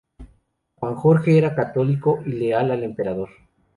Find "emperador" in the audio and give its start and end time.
2.83-3.29